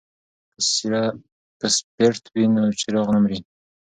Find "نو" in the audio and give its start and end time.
2.53-2.61